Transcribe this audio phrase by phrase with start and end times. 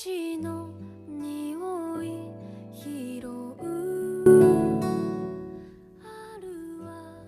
[0.00, 0.70] 土の
[1.08, 2.12] 匂い
[2.72, 3.56] 拾う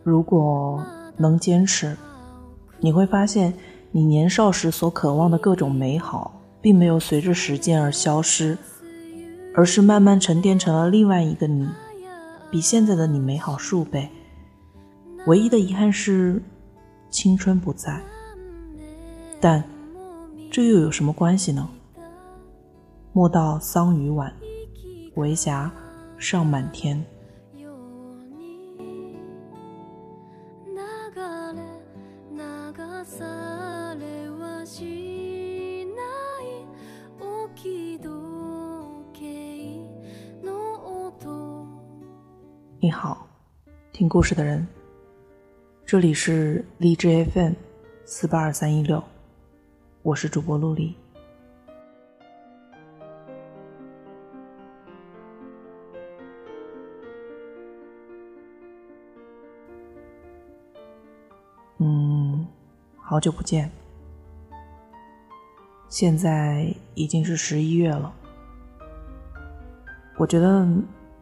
[0.05, 0.85] 如果
[1.17, 1.97] 能坚持，
[2.79, 3.53] 你会发现，
[3.91, 8.57] 你年少时所渴望的各种美好，并没有随着时间而消失，
[9.55, 11.69] 而是慢慢沉淀成了另外一个你，
[12.53, 14.09] 比现在的你美好数倍。
[15.27, 16.41] 唯一的遗憾是，
[17.11, 18.01] 青春不在。
[19.41, 19.65] 但
[20.53, 21.69] 这又有什么关系呢？
[23.15, 24.33] 莫道桑榆晚，
[25.15, 25.71] 为霞
[26.19, 27.05] 尚满天。
[27.57, 28.69] ように
[30.67, 30.77] 流
[31.55, 31.61] れ
[32.33, 32.39] 流
[33.05, 36.03] されはしな
[36.43, 36.65] い
[37.21, 38.09] 置時
[39.13, 39.85] 計
[40.45, 40.49] の
[41.09, 41.67] 音
[42.81, 43.27] 你好，
[43.93, 44.67] 听故事的人，
[45.85, 47.55] 这里是荔枝 FM
[48.05, 49.03] 四八二三一六，
[50.03, 50.97] 我是主播陆离。
[63.16, 63.72] 好久不见，
[65.88, 68.14] 现在已经是十一月了。
[70.18, 70.68] 我觉得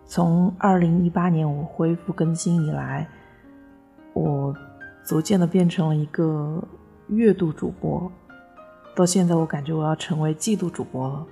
[0.04, 3.08] 从二零一八年我恢复更新以来，
[4.14, 4.52] 我
[5.04, 6.68] 逐渐的变成了一个
[7.10, 8.12] 月度主播，
[8.96, 11.28] 到现在我感觉我要成为季度主播了，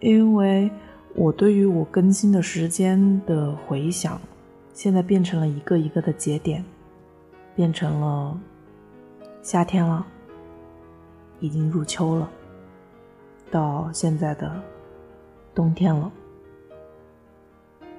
[0.00, 0.68] 因为
[1.14, 4.20] 我对于我更新的时间的回想，
[4.72, 6.64] 现在变成了一个一个的节点，
[7.54, 8.36] 变成了
[9.44, 10.06] 夏天了，
[11.38, 12.26] 已经入秋了，
[13.50, 14.50] 到现在的
[15.54, 16.10] 冬天了。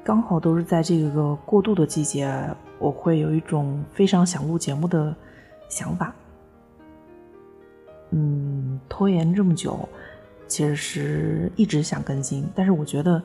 [0.03, 2.35] 刚好都是在这个过渡的季节，
[2.79, 5.15] 我会有一种非常想录节目的
[5.69, 6.15] 想法。
[8.09, 9.87] 嗯，拖延这么久，
[10.47, 13.21] 其实是一直想更新，但是我觉得，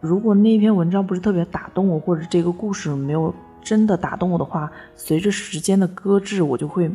[0.00, 6.90] 如果那篇文章不是特别打动我，或者这个故事没有真的打动我的话，随着时间的搁置，我就会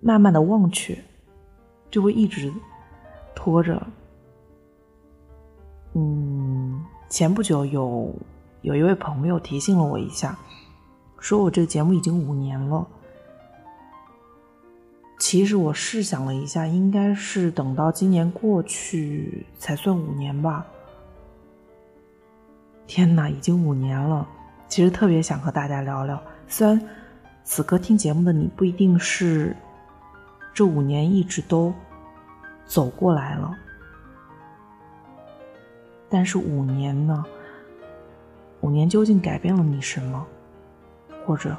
[0.00, 0.96] 慢慢的忘却，
[1.90, 2.52] 就会一直
[3.34, 3.80] 拖着。
[5.94, 8.14] 嗯，前不久有
[8.62, 10.38] 有一位朋友提醒了我一下，
[11.18, 12.86] 说我这个节目已经五年了。
[15.18, 20.66] 其实我试想了一下，应该是等到今年过去才算五年吧。
[22.88, 24.26] 天哪，已经五年了！
[24.72, 26.18] 其实特别想和大家聊聊，
[26.48, 26.80] 虽然
[27.44, 29.54] 此刻听节目的你不一定是
[30.54, 31.74] 这五年一直都
[32.64, 33.54] 走过来了。
[36.08, 37.22] 但是五年呢？
[38.62, 40.26] 五年究竟改变了你什么？
[41.26, 41.54] 或者，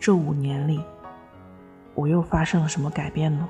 [0.00, 0.82] 这五年里，
[1.94, 3.46] 我又发生了什么改变呢？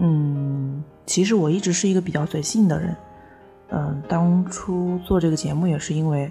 [0.00, 2.96] 嗯，其实我一直是一个比较随性的人。
[3.72, 6.28] 嗯、当初做这个节目也是因为，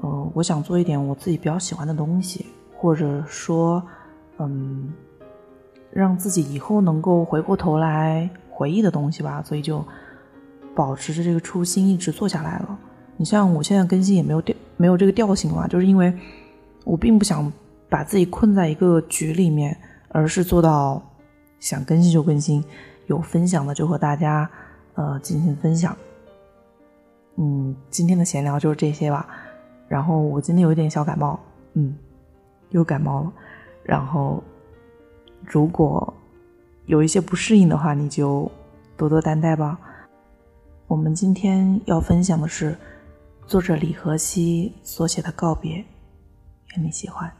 [0.00, 3.82] 呃，我想做一点我自己比较喜欢的东西，或者说，
[4.38, 4.90] 嗯，
[5.90, 9.84] 让自己以后能够回过头来回忆的东西吧，所以就
[10.74, 12.78] 保持着这个初心，一直做下来了。
[13.18, 16.10] 你像我现在更新也没有调，没有这个调性嘛，就是因为
[16.84, 17.52] 我并不想
[17.90, 19.76] 把自己困在一个局里面，
[20.08, 21.02] 而是做到
[21.60, 22.64] 想更新就更新，
[23.08, 24.48] 有分享的就和大家
[24.94, 25.94] 呃进行分享。
[27.36, 29.28] 嗯，今天的闲聊就是这些吧。
[29.88, 31.38] 然后我今天有一点小感冒，
[31.74, 31.96] 嗯，
[32.70, 33.32] 又感冒了。
[33.82, 34.42] 然后
[35.44, 36.12] 如果
[36.86, 38.50] 有一些不适应的话，你就
[38.96, 39.78] 多多担待吧。
[40.86, 42.76] 我们今天要分享的是
[43.46, 45.76] 作者李和熙所写的告别，
[46.74, 47.30] 愿你喜欢。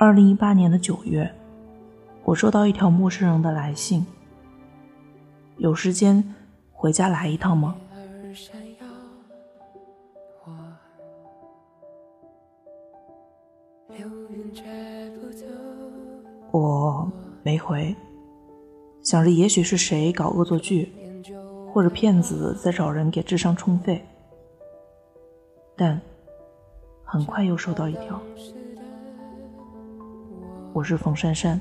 [0.00, 1.28] 二零一八年的九月，
[2.22, 4.06] 我收到一条陌生人的来信。
[5.56, 6.36] 有时间
[6.70, 7.74] 回家来一趟吗？
[16.52, 17.10] 我
[17.42, 17.92] 没回，
[19.02, 20.92] 想着也许是谁搞恶作剧，
[21.72, 24.00] 或者骗子在找人给智商充费。
[25.74, 26.00] 但
[27.02, 28.20] 很快又收到一条，
[30.78, 31.60] 我是冯珊珊。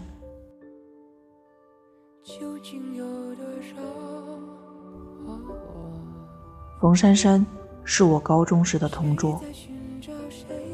[6.80, 7.44] 冯珊珊
[7.84, 9.42] 是我高中时的同桌，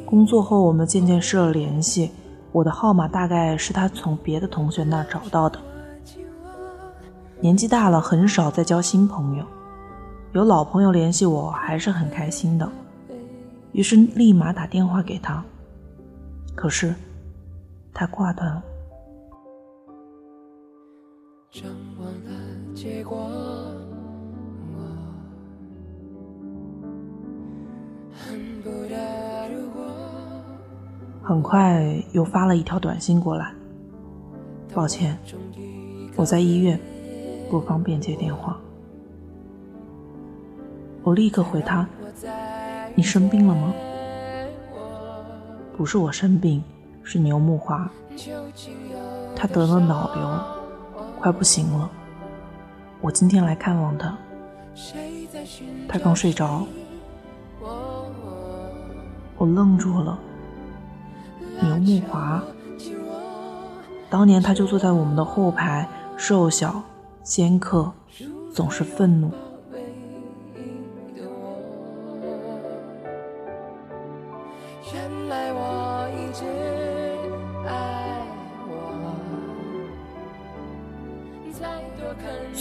[0.06, 2.12] 工作后我们渐渐失了联系。
[2.52, 5.58] 我的号码大概是他从别的同学那找到的。
[7.40, 9.46] 年纪大了，很少再交新朋友，
[10.34, 12.70] 有老朋友联系我还是很开心的。
[13.72, 15.42] 于是立马打电话给他，
[16.54, 16.94] 可是
[17.94, 18.64] 他挂断了。
[31.22, 33.54] 很快又发了一条短信过来，
[34.74, 35.18] 抱歉，
[36.16, 36.80] 我在医院，
[37.50, 38.60] 不方便接电话。
[41.04, 41.88] 我立刻回他。
[42.96, 43.74] 你生病了吗？
[45.76, 46.64] 不是我生病，
[47.04, 47.90] 是牛木华，
[49.36, 50.40] 他得了脑瘤，
[51.20, 51.90] 快不行了。
[53.02, 54.18] 我今天来看望他，
[55.88, 56.66] 他刚睡着。
[59.38, 60.18] 我愣住了。
[61.62, 62.42] 牛木华，
[64.10, 66.82] 当年他就坐在我们的后排，瘦小、
[67.22, 67.92] 尖刻，
[68.54, 69.32] 总是愤怒。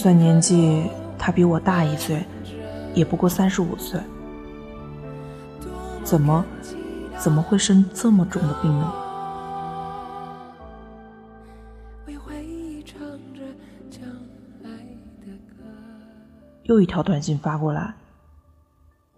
[0.02, 0.82] 算年纪，
[1.16, 2.24] 他比我大一岁，
[2.92, 4.00] 也不过三十五岁。
[6.02, 6.44] 怎么，
[7.20, 8.92] 怎么会生这么重的病呢？
[16.64, 17.94] 又一条短信发过来。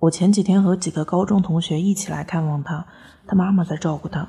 [0.01, 2.85] 我前几天和几个高中同学一起来看望他，
[3.27, 4.29] 他妈妈在照顾他，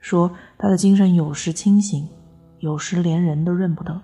[0.00, 2.06] 说他的精神有时清醒，
[2.58, 4.02] 有时连人都认不得。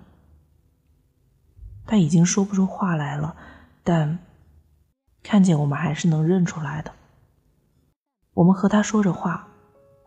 [1.85, 3.35] 他已经说不出话来了，
[3.83, 4.19] 但
[5.23, 6.91] 看见我们还是能认出来的。
[8.33, 9.47] 我们和他说着话，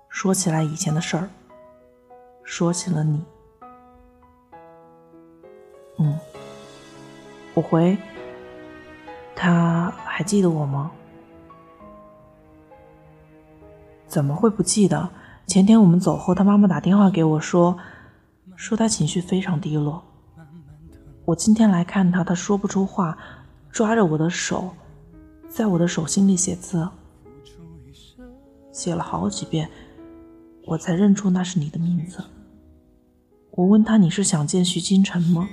[0.09, 1.29] 说起来以前的事儿，
[2.43, 3.23] 说起了你。
[5.99, 6.19] 嗯，
[7.55, 7.97] 我回，
[9.37, 10.91] 他还记得我吗？
[14.07, 15.11] 怎么会不记得？
[15.47, 17.77] 前天我们走后，他妈妈打电话给我说，
[18.57, 20.03] 说他情绪非常低落。
[21.27, 23.17] 我今天来看他，他说不出话，
[23.71, 24.75] 抓着我的手，
[25.49, 26.87] 在我的手心里写字，
[28.71, 29.71] 写了好几遍，
[30.67, 32.23] 我才认出那是你的名字。
[33.53, 35.49] 我问他你是想见徐金城吗？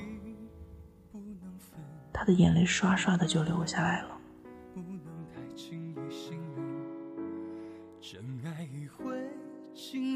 [2.11, 4.09] 他的眼泪刷刷的就流下来了。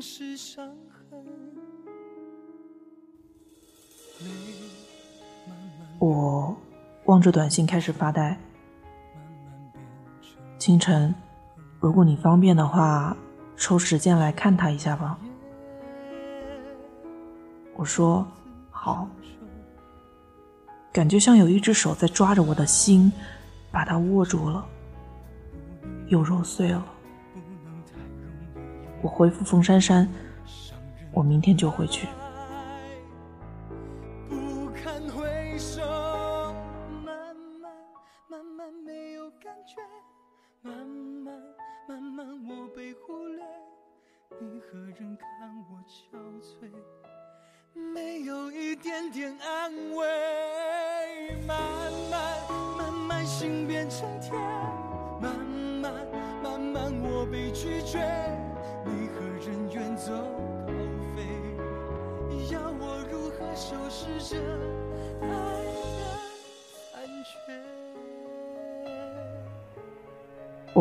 [0.02, 1.26] 是伤痕
[6.06, 6.56] 我
[7.06, 8.38] 望着短信开始发呆。
[10.60, 11.16] 清晨，
[11.80, 13.18] 如果你方便的话，
[13.56, 15.18] 抽时间来看他一下吧。
[17.76, 18.24] 我说
[18.70, 19.08] 好，
[20.94, 23.12] 感觉像有一只手在抓着我的心，
[23.72, 24.64] 把它握住了，
[26.10, 26.86] 又揉碎了。
[29.02, 30.08] 我回复冯珊珊，
[31.12, 32.08] 我明天就回去。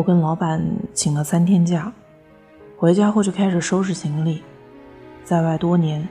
[0.05, 1.91] 跟老板请了三天假，
[2.77, 4.43] 回家后就开始收拾行李。
[5.23, 6.07] 在外多年，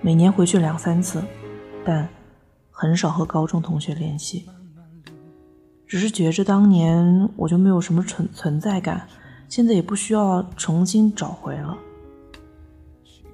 [0.00, 1.20] 每年回去两三次，
[1.84, 2.08] 但
[2.70, 4.48] 很少和高中同学联系。
[5.88, 9.08] 只是觉着当年我就没有什么存存在感，
[9.48, 11.76] 现在也不需要重新找回了。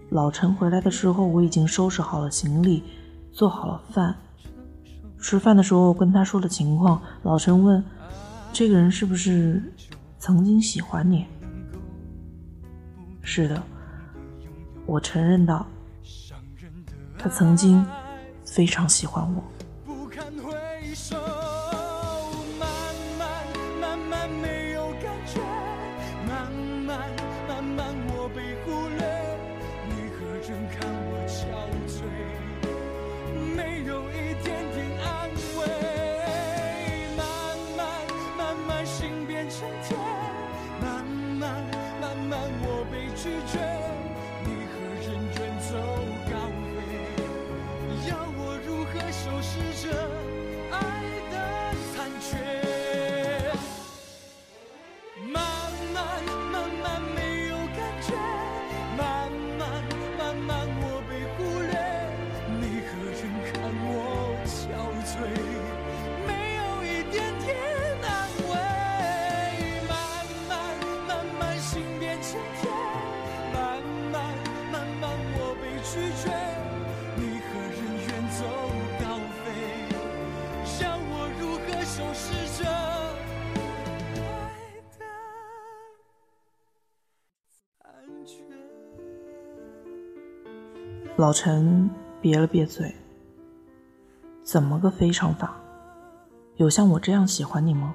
[0.08, 2.82] 老陈回来的时候，我已经收拾好了行李，
[3.30, 4.16] 做好了饭。
[5.20, 7.84] 吃饭的时候跟他说了情况，老陈问。
[8.50, 9.62] 这个人是不是
[10.18, 11.26] 曾经喜欢你？
[13.22, 13.62] 是的，
[14.84, 15.66] 我承认到，
[17.18, 17.84] 他曾经
[18.44, 19.42] 非常喜欢我。
[91.18, 91.90] 老陈
[92.22, 92.94] 瘪了瘪嘴
[94.44, 95.60] ：“怎么个非常法？
[96.58, 97.92] 有像我这样喜欢你吗？”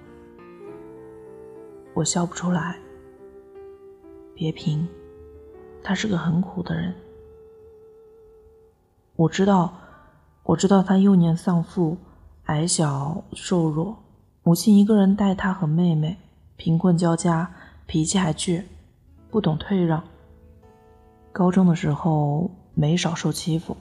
[1.95, 2.77] 我笑不出来。
[4.35, 4.85] 别评，
[5.81, 6.93] 他是个很苦的人。
[9.15, 9.73] 我知道，
[10.43, 11.95] 我知道他幼年丧父，
[12.47, 13.95] 矮小瘦弱，
[14.43, 16.17] 母亲一个人带他和妹妹，
[16.57, 17.49] 贫困交加，
[17.85, 18.65] 脾气还倔，
[19.31, 20.03] 不懂退让。
[21.31, 23.77] 高中的时候没少受欺负，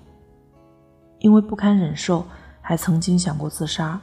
[1.19, 2.27] 因为不堪忍受，
[2.61, 4.01] 还曾经想过自杀。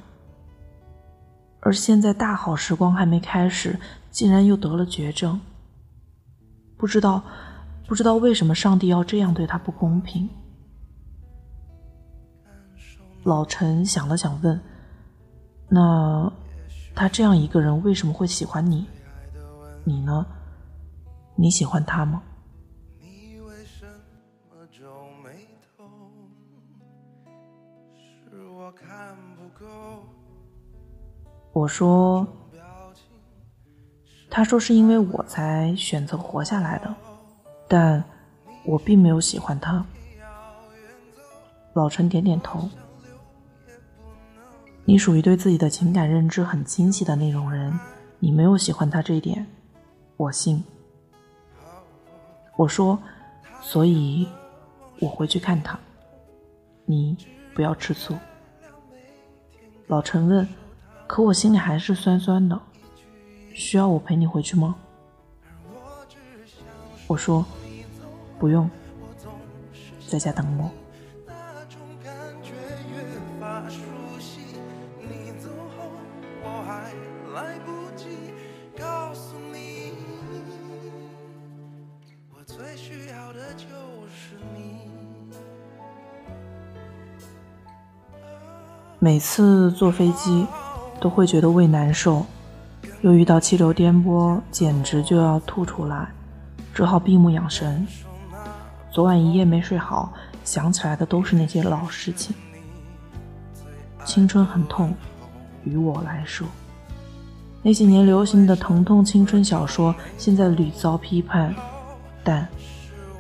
[1.62, 3.80] 而现在大好时光还没开始，
[4.10, 5.40] 竟然又得了绝症。
[6.78, 7.22] 不知道，
[7.86, 10.30] 不知道为什么上帝要这样对他不公平。
[13.24, 14.60] 老陈想了想，问
[15.68, 16.32] ：“那
[16.96, 18.88] 他这样一个人为什么会喜欢你？
[19.84, 20.26] 你呢？
[21.36, 22.24] 你喜欢他吗？”
[31.52, 32.26] 我说
[34.30, 36.96] ：“他说是因为我才选择活下来的，
[37.68, 38.04] 但
[38.64, 39.84] 我并没有喜欢他。”
[41.74, 42.70] 老陈点点头
[44.86, 47.78] ：“你属于对自己的情感认知很清晰的那种人，
[48.20, 49.46] 你没有喜欢他这一点，
[50.18, 50.64] 我信。”
[52.56, 52.98] 我说
[53.60, 54.28] ：“所以，
[55.02, 55.80] 我回去看他，
[56.86, 57.18] 你
[57.56, 58.16] 不要吃醋。”
[59.88, 60.48] 老陈问。
[61.10, 62.62] 可我心里还是酸酸的，
[63.56, 64.76] 需要我陪你回去吗？
[67.08, 67.44] 我说
[68.38, 68.70] 不用，
[70.08, 70.70] 在家等我。
[89.00, 90.46] 每次坐飞机。
[91.00, 92.26] 都会觉得胃难受，
[93.02, 96.10] 又遇到气流颠簸，简直就要吐出来，
[96.74, 97.86] 只好闭目养神。
[98.92, 100.12] 昨晚一夜没睡好，
[100.44, 102.36] 想起来的都是那些老事情。
[104.04, 104.94] 青春很痛，
[105.64, 106.48] 于我来说，
[107.62, 111.54] 那些年流行的疼痛青春小说，现在屡遭批判，
[112.24, 112.48] 但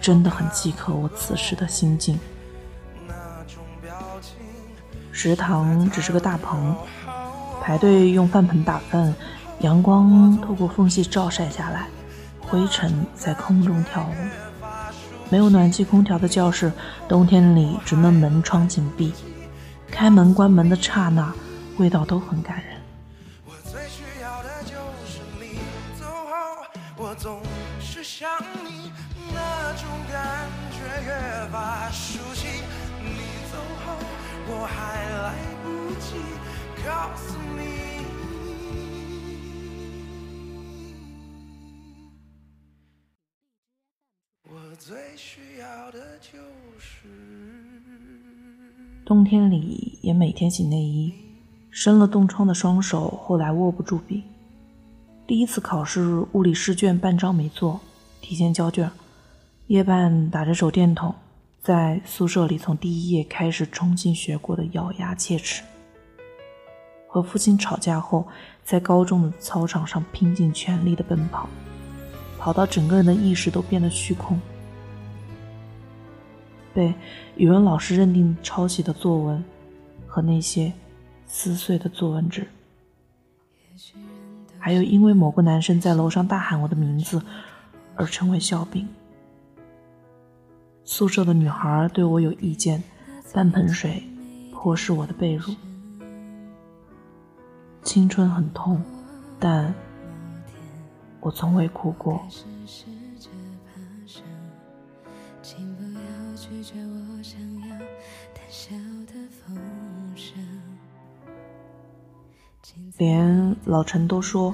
[0.01, 2.19] 真的很契合我此时的心境。
[5.11, 6.75] 食堂只是个大棚。
[7.61, 9.13] 排队用饭盆打饭，
[9.59, 11.87] 阳光透过缝隙照晒下来，
[12.41, 14.13] 灰尘在空中跳舞。
[15.29, 16.71] 没有暖气空调的教室，
[17.07, 19.13] 冬天里只能门窗紧闭。
[19.91, 21.31] 开门关门的刹那，
[21.77, 22.68] 味道都很感人。
[44.89, 46.39] 最需要的就
[46.79, 47.07] 是
[49.05, 51.13] 冬天里也每天洗内衣，
[51.69, 54.23] 生了冻疮的双手后来握不住笔。
[55.27, 57.79] 第一次考试物理试卷半张没做，
[58.19, 58.89] 提前交卷，
[59.67, 61.13] 夜半打着手电筒，
[61.61, 65.61] 在宿舍里从第一页开始重新学过的咬牙切齿。
[67.07, 68.27] 和父亲吵架后，
[68.63, 71.47] 在高中的操场上拼尽全力的奔跑，
[72.39, 74.41] 跑到整个人的意识都变得虚空。
[76.73, 76.93] 被
[77.35, 79.43] 语文老师认定抄袭的作文，
[80.07, 80.71] 和那些
[81.27, 82.47] 撕碎的作文纸，
[84.57, 87.21] 还有因为某个男生在楼上大喊我的名字
[87.95, 88.87] 而成为笑柄。
[90.83, 92.83] 宿舍的女孩对我有意见，
[93.33, 94.03] 半盆水
[94.51, 95.55] 泼湿我的被褥。
[97.83, 98.81] 青春很痛，
[99.39, 99.73] 但
[101.19, 102.21] 我从未哭过。
[112.99, 114.53] 连老陈都说，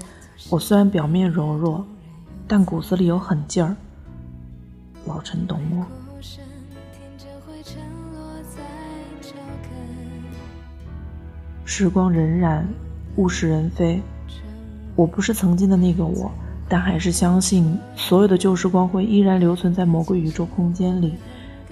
[0.51, 1.83] 我虽然表面柔弱，
[2.47, 3.75] 但骨子里有狠劲儿。
[5.07, 5.83] 老陈懂我。
[11.65, 12.63] 时光荏苒。
[13.15, 13.99] 物是人非，
[14.95, 16.29] 我不是曾经的那个我，
[16.69, 21.15] 但还是相信所有的旧时光会依然留存在某个宇宙空间里，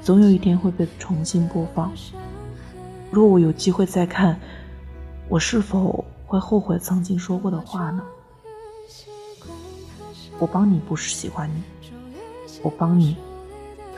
[0.01, 1.91] 总有一天会被重新播放。
[3.11, 4.39] 若我有机会再看，
[5.27, 8.03] 我是否会后悔曾经说过的话呢？
[10.39, 11.61] 我帮你不是喜欢你，
[12.63, 13.15] 我帮你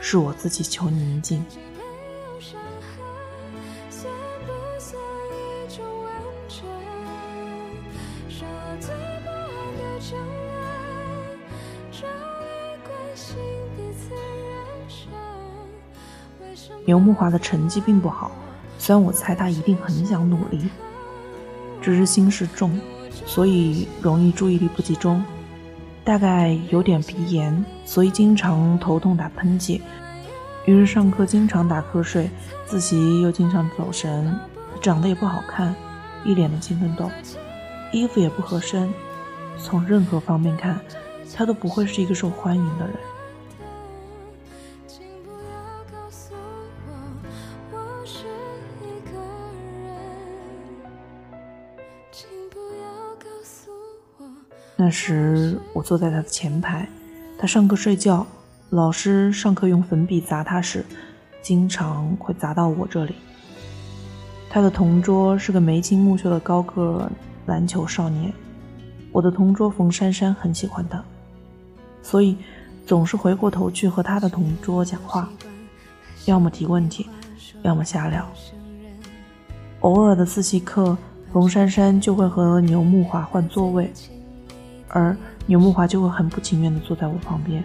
[0.00, 1.42] 是我自己求你宁静。
[16.84, 18.30] 牛木华的成绩并不好，
[18.78, 20.68] 虽然我猜他一定很想努力。
[21.86, 22.76] 只是心事重，
[23.26, 25.22] 所以容易注意力不集中。
[26.02, 29.80] 大概有点鼻炎，所以经常头痛打喷嚏。
[30.64, 32.28] 于是上课经常打瞌睡，
[32.64, 34.36] 自习又经常走神。
[34.82, 35.72] 长得也不好看，
[36.24, 37.08] 一脸的青春痘，
[37.92, 38.92] 衣服也不合身。
[39.56, 40.80] 从任何方面看，
[41.36, 42.96] 他都不会是一个受欢迎的人。
[54.78, 56.86] 那时我坐在他的前排，
[57.38, 58.26] 他上课睡觉，
[58.68, 60.84] 老师上课用粉笔砸他时，
[61.40, 63.14] 经常会砸到我这里。
[64.50, 67.10] 他的同桌是个眉清目秀的高个
[67.46, 68.30] 篮球少年，
[69.12, 71.02] 我的同桌冯珊珊很喜欢他，
[72.02, 72.36] 所以
[72.86, 75.26] 总是回过头去和他的同桌讲话，
[76.26, 77.08] 要么提问题，
[77.62, 78.28] 要么瞎聊。
[79.80, 80.96] 偶尔的自习课，
[81.32, 83.90] 冯珊珊就会和牛木华换座位。
[84.96, 87.62] 而牛木华就会很不情愿地坐在我旁边。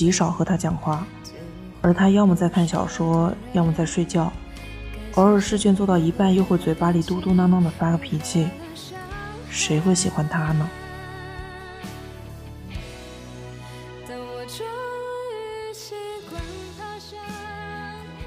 [0.00, 1.06] 极少和他讲话，
[1.82, 4.32] 而他要么在看小说，要么在睡觉，
[5.16, 8.48] 偶尔试卷做到一半，又会嘴巴里嘟嘟囔囔的发个脾气。
[9.50, 10.70] 谁会喜欢他呢？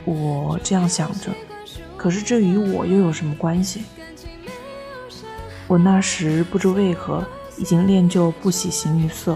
[0.06, 1.32] 我这样想着，
[1.98, 3.82] 可是这与我又有什么关系？
[5.66, 7.26] 我那时不知为何
[7.58, 9.36] 已经练就不喜形于色。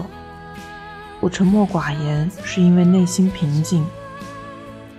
[1.20, 3.84] 我沉默寡言，是因为内心平静。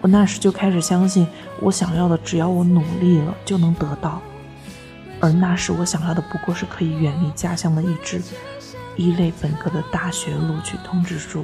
[0.02, 1.28] 我那时就开始相信，
[1.62, 4.22] 我想要的，只要我努力了就能得到。
[5.22, 8.22] 而那时我想要的，不过是可以远离家乡的一纸
[8.96, 11.44] 一类本科的大学录取通知书。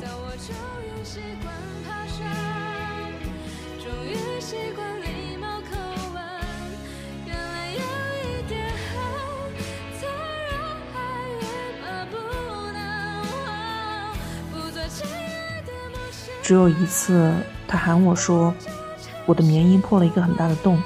[16.45, 17.33] 只有一次，
[17.67, 18.53] 他喊我说
[19.25, 20.79] ：“我的棉衣破了一个很大的洞。”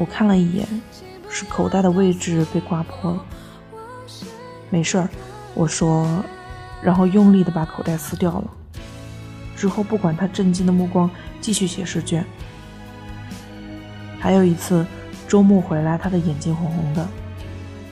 [0.00, 0.66] 我看了一眼，
[1.28, 3.22] 是口袋的位置被刮破了。
[4.70, 5.10] 没事儿，
[5.52, 6.24] 我说，
[6.80, 8.50] 然后用力的把口袋撕掉了。
[9.54, 12.24] 之后不管他震惊的目光，继续写试卷。
[14.18, 14.86] 还有一次，
[15.28, 17.06] 周末回来，他的眼睛红红的，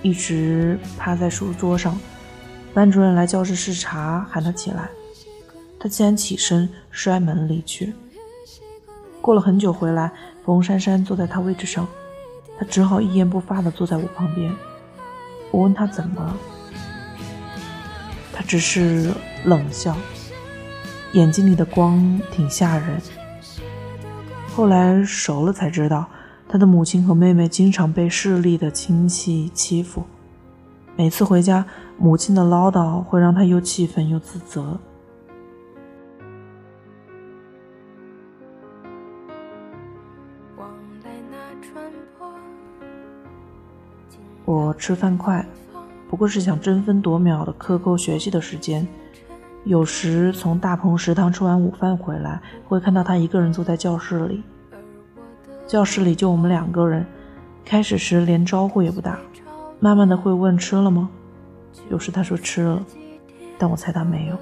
[0.00, 1.94] 一直趴在书桌上。
[2.72, 4.88] 班主任来教室视察，喊他起来。
[5.80, 7.94] 他竟然起身摔门离去。
[9.22, 10.12] 过了很久回来，
[10.44, 11.88] 冯珊珊坐在他位置上，
[12.58, 14.54] 他只好一言不发地坐在我旁边。
[15.50, 16.36] 我问他怎么了，
[18.32, 19.12] 他只是
[19.44, 19.96] 冷笑，
[21.12, 23.00] 眼睛里的光挺吓人。
[24.54, 26.06] 后来熟了才知道，
[26.48, 30.04] 他的母亲和妹妹经常被势力的亲戚欺负，
[30.96, 31.64] 每次回家，
[31.96, 34.78] 母亲的唠叨会让他又气愤又自责。
[44.50, 45.46] 我吃饭快，
[46.08, 48.84] 不过是想争分夺秒的克扣学习的时间。
[49.62, 54.42] 有时从大棚食堂吃完午饭回来，会看到他一个人坐在教室里。
[55.68, 57.06] 教室里就我们两个人，
[57.64, 59.20] 开始时连招呼也不打，
[59.78, 61.08] 慢慢的会问吃了吗？
[61.88, 62.84] 有时他说吃了，
[63.56, 64.36] 但我猜他没有。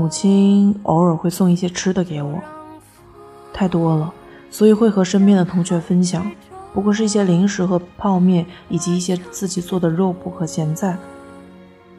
[0.00, 2.40] 母亲偶尔会送一些吃的给我，
[3.52, 4.10] 太多了，
[4.50, 6.26] 所以会和身边的同学分享。
[6.72, 10.96] 不过是一些零食和泡面，以及一些自己做的肉脯和咸菜。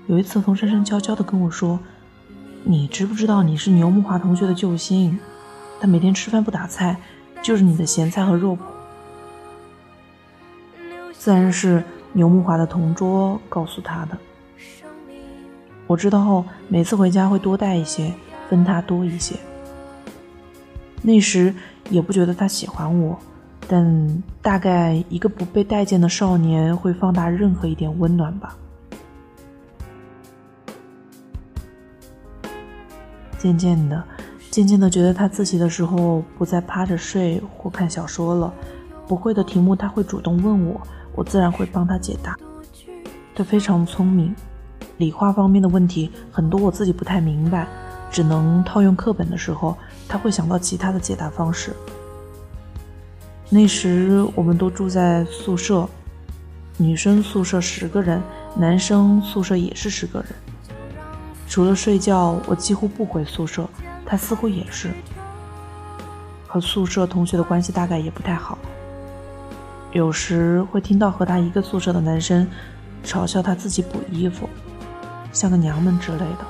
[0.08, 1.80] 有一次，冯珊珊悄悄地跟我说
[2.66, 5.20] ：“你知不知道你是牛木华同学的救星？
[5.80, 6.98] 他每天吃饭不打菜，
[7.44, 8.58] 就是你的咸菜和肉脯。”
[11.14, 11.84] 自然是
[12.14, 14.18] 牛木华的同桌告诉他的。
[15.92, 18.14] 我知道后，每次回家会多带一些，
[18.50, 19.36] 分他多一些。
[21.02, 21.54] 那时
[21.90, 23.20] 也不觉得他喜欢我，
[23.68, 28.56] 但大概一个不被待见的少年会放大任何一点温暖吧。
[33.38, 34.02] 渐渐的，
[34.50, 38.54] 渐渐的觉得他自习的时候不再趴着睡或看小说了，
[39.10, 40.80] 不会的题目他会主动问我，
[41.16, 42.38] 我自然会帮他解答。
[43.36, 44.34] 他非常聪明，
[44.98, 47.68] 理化方面的问题很多我自己不太明白，
[48.12, 49.78] 只能套用课本的时候，
[50.08, 51.76] 他会想到其他的解答方式。
[53.50, 55.88] 那时我们都住在宿舍，
[56.78, 58.22] 女生宿舍十个人，
[58.56, 60.30] 男生宿舍也是十个人。
[61.48, 63.68] 除了睡觉，我几乎不回宿舍。
[64.06, 64.92] 他似乎也是，
[66.46, 68.58] 和宿舍同学的关系大概也不太好。
[69.94, 72.46] 有时会听到和他一个宿舍的男生
[73.06, 74.50] 嘲笑他自己补衣服，
[75.32, 76.46] 像个娘们之类的。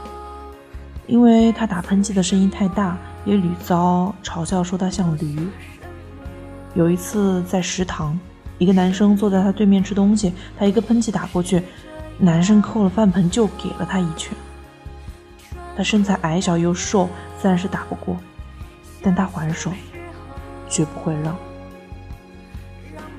[1.07, 5.47] 因为他打喷嚏的声音太大，也屡遭嘲笑说他像驴。
[6.73, 8.17] 有一次在食堂，
[8.57, 11.61] 一个男生坐在他对面吃东西，他一个喷嚏打过去，
[12.17, 14.33] 男生扣了饭盆就给了他一拳。
[15.75, 17.09] 他身材矮小又瘦，
[17.41, 18.15] 自然是打不过，
[19.01, 19.71] 但他还手，
[20.69, 21.35] 绝不会让。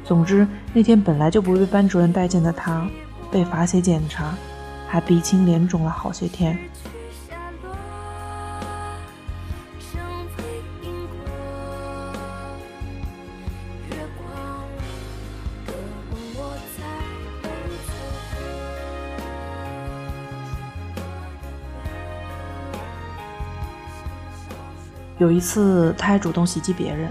[0.05, 2.87] 总之，那天本来就不被班主任待见的他，
[3.31, 4.35] 被罚写检查，
[4.93, 6.59] 还鼻青脸肿了好些天。
[25.17, 27.11] 有一次，他还主动袭击别人，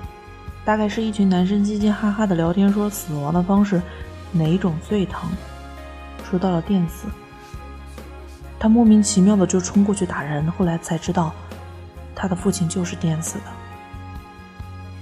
[0.64, 3.82] 大概是一群男生嘻嘻哈哈的聊天，说死亡的方式
[4.32, 5.28] 哪种最疼，
[6.30, 7.08] 说到了电死，
[8.62, 11.34] 他莫名其妙的就冲过去打人，后来才知道
[12.14, 13.46] 他的父亲就是电死的。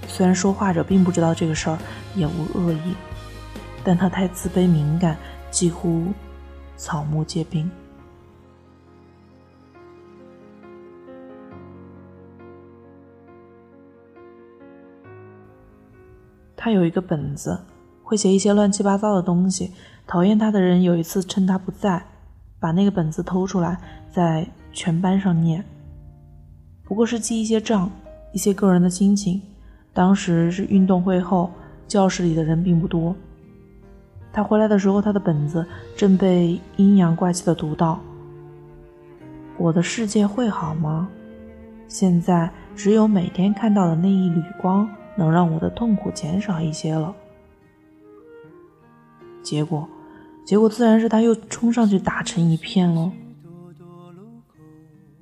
[0.08, 1.78] 虽然说话者并不知道这个事儿，
[2.14, 2.94] 也无恶意，
[3.84, 5.14] 但他太自卑敏感，
[5.50, 6.06] 几乎
[6.78, 7.70] 草木皆兵。
[16.56, 17.60] 他有一个本子，
[18.02, 19.74] 会写一些乱七八糟的东西。
[20.06, 22.02] 讨厌他的人有一次趁他不在，
[22.60, 23.76] 把那个本子偷出来，
[24.12, 25.64] 在全班上念。
[26.84, 27.90] 不过是记一些账，
[28.32, 29.42] 一些个人的心情。
[29.92, 31.50] 当时是运动会后，
[31.88, 33.16] 教室里的人并不多。
[34.32, 37.98] 他回来的时候，他的本子正被阴阳怪气的读到
[39.58, 41.08] ：“我的世界会好吗？
[41.88, 47.14] 现在只有每天看到的那一缕光。”能让我的痛苦减少一些了。
[49.42, 49.86] 结果，
[50.44, 53.12] 结果自然是他又冲上去打成一片了。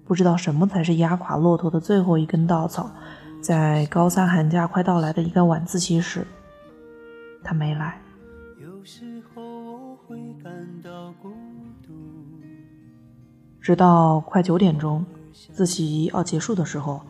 [0.04, 2.90] 不知道什么才是压垮骆驼的最后一根稻草。
[3.40, 6.26] 在高三寒假快到来的一个晚自习时，
[7.44, 8.00] 他没来。
[13.60, 15.04] 直到快九点钟，
[15.52, 17.00] 自习要结束的时候。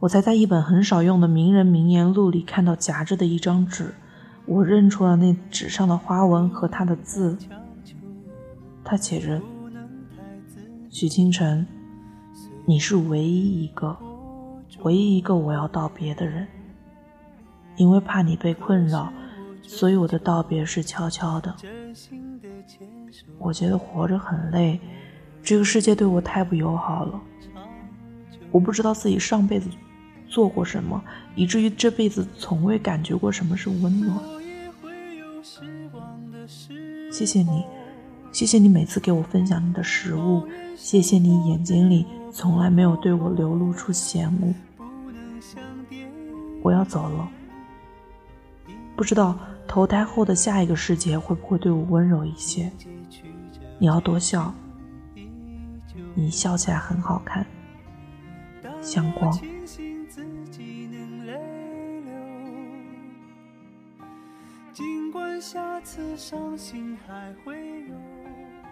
[0.00, 3.94] 我才在一本很少用的名人名言录里看到夹着的一张纸，
[4.46, 7.38] 我认出了那纸上的花纹和他的字。
[8.84, 9.40] 他写着
[10.90, 11.66] ：“许清晨，
[12.66, 13.96] 你是唯一一个，
[14.82, 16.46] 唯一一个我要道别的人。
[17.76, 19.12] 因为怕你被困扰，
[19.62, 21.54] 所以我的道别是悄悄的。
[23.38, 24.78] 我觉得活着很累，
[25.42, 27.20] 这个世界对我太不友好了。
[28.50, 29.70] 我不知道自己上辈子。”
[30.32, 34.18] 做过什么，以至于这辈子从未感觉过什么是温暖？
[37.10, 37.62] 谢谢你，
[38.32, 40.42] 谢谢你每次给我分享你的食物，
[40.74, 44.54] 谢谢你眼睛里从来没有对我流露出羡慕。
[46.62, 47.28] 我要走了，
[48.96, 52.72] 不知道投胎后的下一个世界会不会对我温柔一些？
[53.78, 54.54] 你要多笑，
[56.14, 57.44] 你笑起来很好看，
[58.80, 59.38] 像光。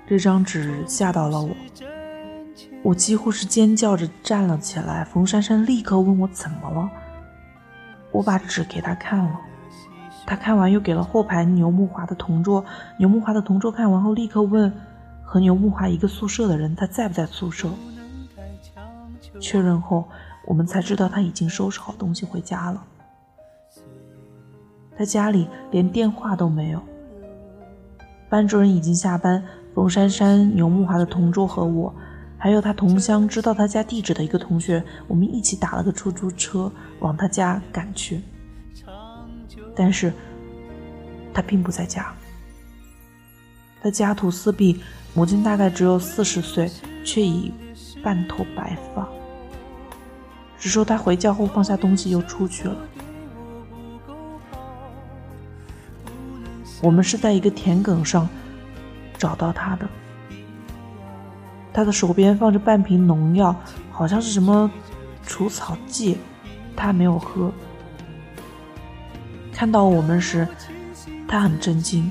[0.06, 1.50] 这张纸吓到了我，
[2.84, 5.04] 我几乎是尖叫着站了起来。
[5.04, 6.88] 冯珊珊立刻问我怎么了，
[8.12, 9.40] 我把纸给他看了，
[10.24, 12.64] 他看完又给了后排牛木华的同桌。
[12.98, 14.72] 牛木华的同桌看完后立刻问
[15.24, 17.68] 和牛木华一个宿舍的人他在不在宿舍，
[19.40, 20.08] 确认后
[20.46, 22.84] 我们才知道他已经收拾好东西回家了。
[25.00, 26.82] 他家里连电话都没有。
[28.28, 29.42] 班主任已经下班，
[29.74, 31.94] 冯珊珊、牛木华的同桌和我，
[32.36, 38.20] 还有他同乡知道他家地址的一个同学，我们一起打了个出租车往他家赶去。
[39.74, 40.12] 但是，
[41.32, 42.12] 他并不在家。
[43.82, 44.82] 他家徒四壁，
[45.14, 46.70] 母亲大概只有四十岁，
[47.06, 47.50] 却已
[48.02, 49.08] 半头白发。
[50.58, 52.76] 只说他回家后放下东西又出去了。
[56.82, 58.28] 我们是在一个田埂上
[59.18, 59.88] 找到他的，
[61.72, 63.54] 他的手边放着半瓶农药，
[63.90, 64.70] 好像是什么
[65.26, 66.18] 除草剂，
[66.74, 67.52] 他没有喝。
[69.52, 70.48] 看到我们时，
[71.28, 72.10] 他很震惊，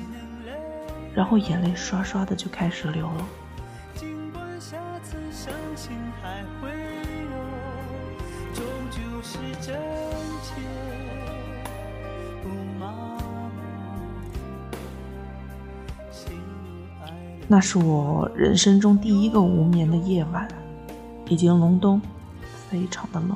[1.15, 3.25] 然后眼泪刷刷的就开始流了。
[17.51, 20.47] 那是我人生中第一个无眠的夜晚，
[21.27, 21.99] 已经隆冬，
[22.69, 23.35] 非常的冷。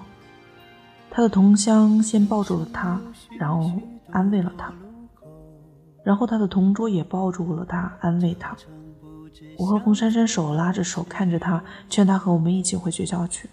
[1.10, 3.02] 他的同乡先抱住了他，
[3.40, 3.72] 然后
[4.12, 4.72] 安慰了他，
[6.04, 8.56] 然后他的同桌也抱住了他，安慰他。
[9.58, 13.50] 我和冯珊珊手拉着手，看着他，劝他和我们一起回学校去。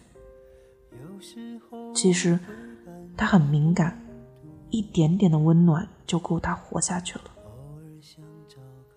[1.94, 2.38] 其实
[3.16, 3.98] 他很敏感，
[4.68, 7.24] 一点点的温暖就够他活下去了。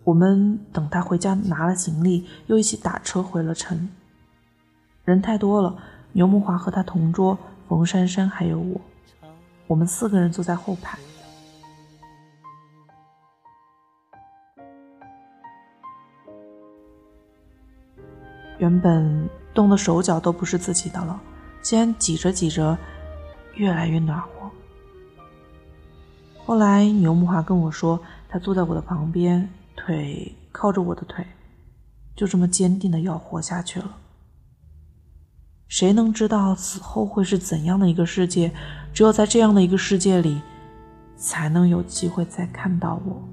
[0.03, 3.89] 我们等他回家拿了行李，又一起打车回了城。
[5.05, 5.75] 人太多了，
[6.11, 7.37] 牛木华和他同桌
[7.69, 8.81] 冯珊珊还有我，
[9.67, 10.99] 我们四个人坐在后排。
[18.59, 21.19] 原本冻得手脚都不是自己的了，
[21.61, 22.77] 竟然挤着挤着
[23.55, 24.27] 越来越暖和。
[26.45, 29.49] 后来牛木华跟我说，他坐在我的旁边。
[29.75, 31.25] 腿靠着我的腿，
[32.15, 33.97] 就这么坚定的要活下去了。
[35.67, 38.51] 谁能知道死后会是怎样的一个世界？
[38.93, 40.39] 只有在这样的一个世界里，
[41.17, 43.23] 才能有机会再看到我。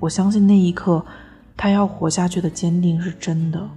[0.00, 1.04] 我相信那一刻，
[1.56, 3.68] 他要活下去的坚定是真的，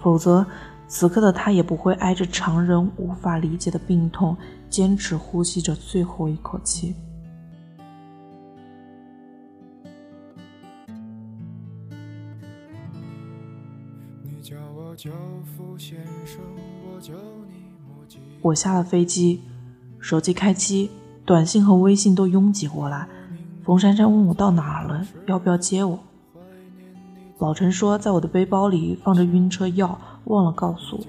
[0.00, 0.46] 否则。
[0.86, 4.36] 此刻的他也不会挨着常人无法理解的病痛，
[4.70, 6.94] 坚持呼吸着最后一口气。
[18.40, 19.42] 我下了飞机，
[19.98, 20.90] 手机开机，
[21.24, 23.08] 短信和微信都拥挤过来。
[23.64, 25.98] 冯珊珊问我到哪了，要不要接我？
[27.38, 29.98] 老陈说在我的背包里放着晕车药。
[30.24, 31.04] 忘了告诉我，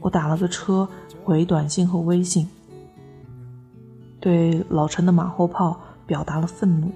[0.00, 0.88] 我打了个车
[1.22, 2.48] 回短信和微信，
[4.18, 6.90] 对老陈的马后炮表达了愤怒。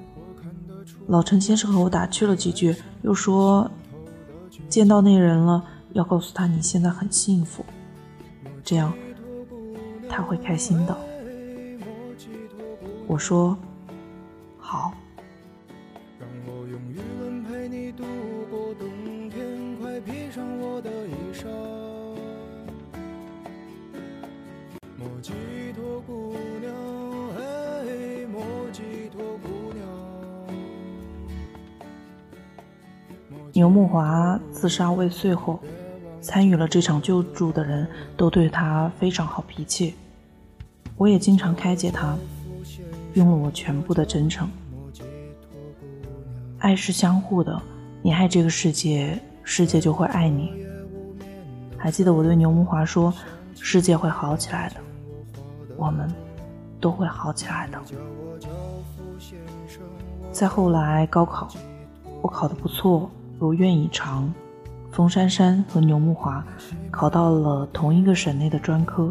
[1.07, 3.71] 老陈先是和我打趣了几句，又说
[4.71, 7.63] 见到那人了要告诉他你现在很幸福，
[8.65, 8.91] 这样
[10.09, 10.97] 他会开心的。
[13.07, 13.55] 我说
[14.57, 14.95] 好。
[33.53, 35.59] 牛木华自杀未遂后，
[36.21, 37.87] 参与了这场救助的人
[38.17, 39.95] 都对他非常好脾气，
[40.97, 42.17] 我也经常开解他，
[43.15, 44.49] 用了我全部的真诚。
[46.61, 47.61] 爱是相互的，
[48.03, 50.53] 你爱这个世界，世界就会爱你。
[51.77, 53.13] 还记得我对牛木华说
[53.59, 54.77] ：“世界会好起来的，
[55.77, 56.09] 我们
[56.81, 57.79] 都会好起来的。”
[60.31, 61.49] 再后来高考，
[62.23, 63.11] 我考得不错。
[63.41, 64.31] 如愿以偿，
[64.93, 66.45] 冯珊珊和牛木华
[66.91, 69.11] 考到了同一个省内的专科。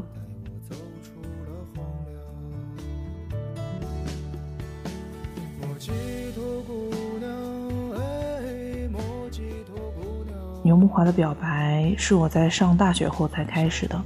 [10.61, 13.99] 牛木华的表白是我在上大学后才开始的，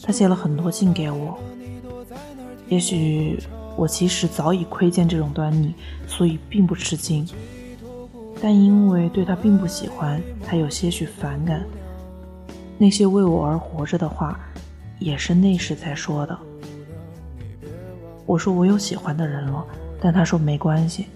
[0.00, 1.36] 他写了很多信给我。
[2.68, 3.36] 也许
[3.76, 5.74] 我其实早已窥见这种端倪，
[6.06, 7.26] 所以并不吃惊。
[8.40, 11.64] 但因为对他并不喜欢，他有些许反感。
[12.78, 14.38] 那些为我而活着的话，
[14.98, 16.38] 也是那时才说的。
[18.24, 19.64] 我说我有喜欢的人了，
[20.00, 21.06] 但他说没关系，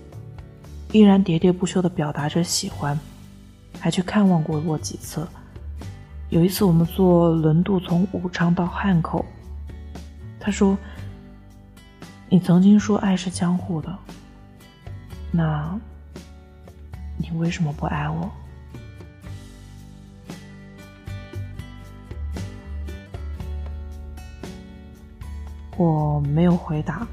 [0.90, 2.98] 依然喋喋不休地表达着喜欢，
[3.78, 5.26] 还去看望过我几次。
[6.30, 9.24] 有一次我们坐轮渡从武昌到汉口，
[10.40, 10.76] 他说
[12.28, 13.94] ：“你曾经说爱是相互的，
[15.30, 15.78] 那
[17.22, 18.30] 你为什么不爱我？”
[25.78, 27.06] 我没有回答。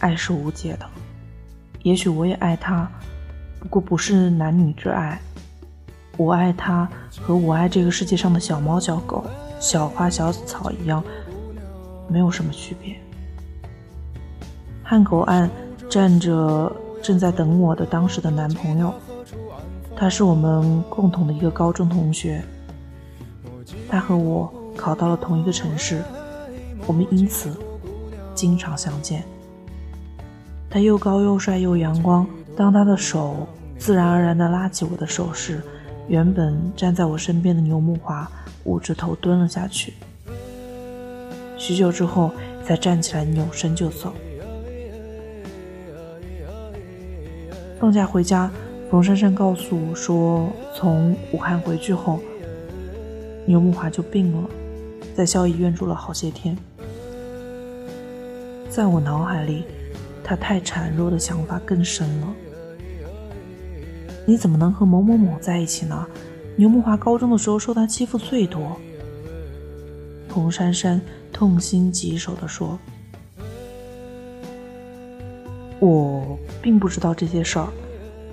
[0.00, 0.86] 爱是无解的，
[1.82, 2.88] 也许我也爱他，
[3.58, 5.18] 不过不是男女之爱。
[6.16, 6.88] 我爱他，
[7.20, 9.24] 和我爱这个世界上的小猫、小狗、
[9.60, 11.02] 小花、小草一样，
[12.08, 12.96] 没有什么区别。
[14.84, 15.50] 汉口岸
[15.88, 16.70] 站着
[17.02, 18.92] 正在等我的当时的男朋友，
[19.96, 22.42] 他是我们共同的一个高中同学，
[23.88, 26.02] 他和我考到了同一个城市。
[26.86, 27.50] 我们因此
[28.34, 29.24] 经常相见。
[30.70, 32.26] 他又高又帅又阳光。
[32.56, 33.46] 当他的手
[33.78, 35.62] 自然而然地拉起我的手时，
[36.08, 38.30] 原本站在我身边的牛木华
[38.64, 39.94] 捂着头蹲了下去。
[41.56, 42.30] 许久之后，
[42.64, 44.12] 才站起来扭身就走。
[47.78, 48.50] 放假回家，
[48.90, 52.18] 冯珊珊告诉我说，从武汉回去后，
[53.46, 54.50] 牛木华就病了，
[55.14, 56.56] 在校医院住了好些天。
[58.68, 59.62] 在我脑海里，
[60.24, 62.26] 他太孱弱的想法更深了。
[64.26, 66.04] 你怎么能和某某某在一起呢？
[66.56, 68.76] 牛木华高中的时候受他欺负最多。
[70.28, 71.00] 冯珊珊
[71.32, 72.76] 痛心疾首地说
[75.80, 77.68] ：“我并不知道这些事儿，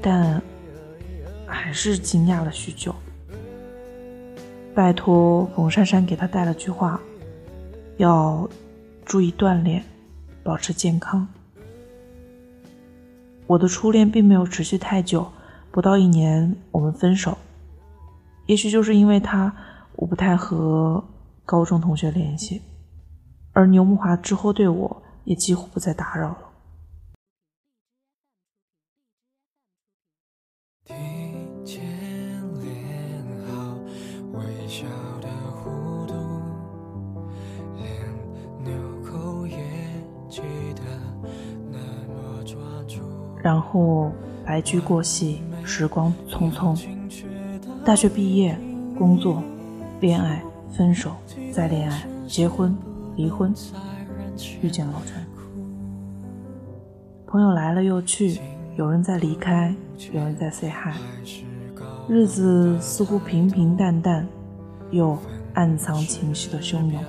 [0.02, 0.42] 但
[1.46, 2.94] 还是惊讶了许久。
[4.74, 7.00] 拜托冯珊珊给他带了句话，
[7.98, 8.50] 要
[9.04, 9.84] 注意锻炼。”
[10.46, 11.28] 保持健康。
[13.48, 15.28] 我的初恋并没有持续太久，
[15.72, 17.36] 不到一年我们分手。
[18.46, 19.52] 也许就是因为他，
[19.96, 21.04] 我不太和
[21.46, 22.62] 高中同学联系，
[23.54, 26.45] 而牛木华之后对我也几乎不再打扰了。
[43.46, 44.12] 然后
[44.44, 46.76] 白驹过隙，时光匆匆。
[47.86, 48.58] 大学毕业，
[48.98, 49.44] 工作，
[50.02, 51.12] 恋爱，分手，
[51.52, 52.76] 再恋爱，结婚，
[53.16, 53.54] 离婚，
[54.64, 55.24] 遇见老陈。
[57.28, 58.40] 朋友来了又去，
[58.78, 59.72] 有人在离开，
[60.12, 60.98] 有人在 say hi。
[62.10, 64.28] 日子似乎平平淡淡，
[64.90, 65.16] 又
[65.54, 67.00] 暗藏情绪的汹涌。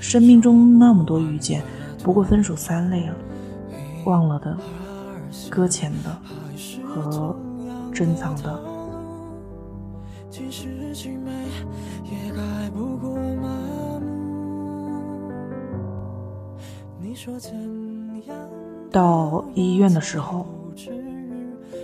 [0.00, 1.62] 生命中那么多遇见，
[2.04, 3.14] 不过分手三类了，
[4.04, 4.54] 忘了的。
[5.50, 6.16] 搁浅的
[6.86, 7.36] 和
[7.92, 8.58] 珍藏的。
[18.90, 20.46] 到医院的时候，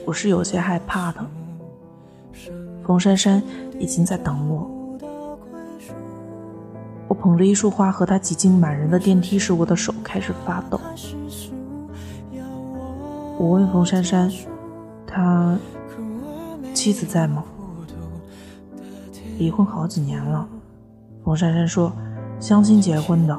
[0.07, 1.26] 我是有些害怕的。
[2.82, 3.42] 冯珊珊
[3.78, 4.70] 已经在等我。
[7.09, 10.80] 我捧着一束花和他挤进满人的电梯时，我的手开始发抖。
[13.39, 14.30] 我问冯珊珊
[15.07, 15.59] ：“他
[16.72, 17.45] 妻子在吗？”
[19.39, 20.49] 离婚好几年了。
[21.24, 21.93] 冯珊珊说
[22.39, 23.37] ：“相亲结婚的，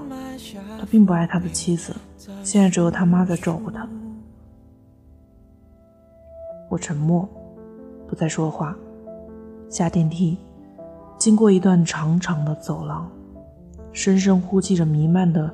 [0.78, 1.96] 他并不爱他的妻子，
[2.43, 3.88] 现在只有他妈在照顾他。”
[6.70, 7.28] 我沉默，
[8.08, 8.76] 不再说话。
[9.70, 10.38] 下电梯，
[11.18, 13.10] 经过一段长长的走廊，
[13.93, 15.50] 深深呼吸着弥漫的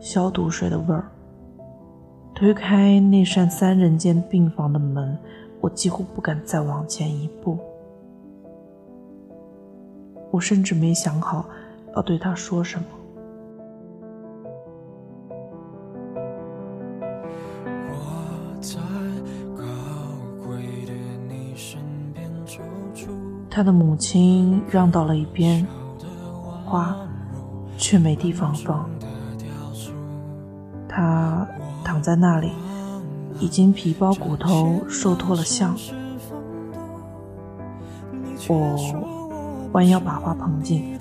[0.00, 1.10] 消毒水的味儿。
[2.40, 5.14] 推开那扇三人间病房的门，
[5.60, 7.58] 我几乎不敢再往前一步。
[10.30, 11.44] 我甚至没想好
[11.94, 12.86] 要对他说什么。
[23.50, 25.66] 他的母亲让到了一边，
[26.64, 26.96] 花
[27.76, 28.88] 却没地方放。
[30.88, 31.46] 他。
[31.90, 32.52] 躺在那里，
[33.40, 35.76] 已经皮包骨头，瘦脱了相。
[38.46, 40.96] 我弯腰把花捧进，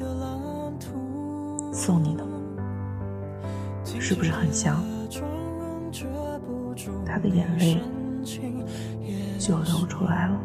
[1.72, 2.24] 送你的，
[4.00, 4.84] 是不是很香？
[7.06, 7.80] 他的眼泪
[9.38, 10.40] 就流出来了。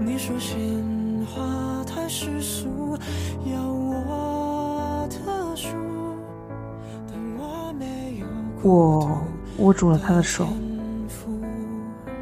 [0.00, 0.58] 你说鲜
[1.32, 2.98] 花太世俗。
[8.62, 9.20] 我
[9.58, 10.48] 握住了他的手，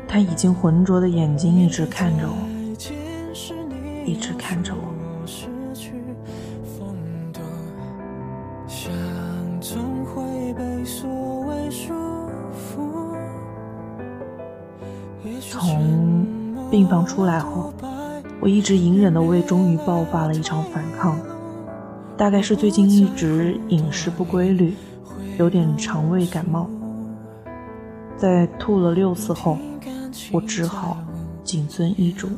[0.07, 2.35] 他已经浑浊的眼睛一直看着我，
[4.05, 4.81] 一直看着我。
[15.49, 16.27] 从
[16.71, 17.73] 病房出来后，
[18.41, 21.19] 我一直隐忍的胃终于爆发了一场反抗，
[22.17, 24.75] 大概是最近一直饮食不规律，
[25.39, 26.69] 有点肠胃感冒。
[28.17, 29.59] 在吐了六次后，
[30.33, 30.97] 我只好
[31.45, 32.29] 谨遵医嘱，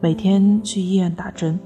[0.00, 1.58] 每天去医院打针。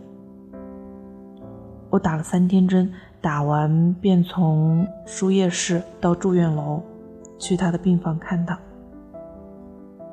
[1.90, 6.80] 我打了三天针，打完便从输液室到住院楼，
[7.38, 8.58] 去他的病房看他，